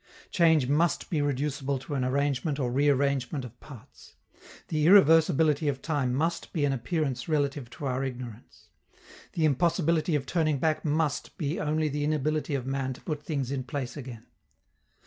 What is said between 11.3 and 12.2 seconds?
be only the